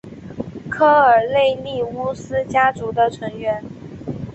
[0.67, 3.63] 科尔内利乌斯家族的成员。